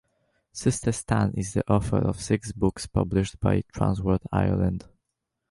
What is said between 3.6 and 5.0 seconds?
Transworld Ireland.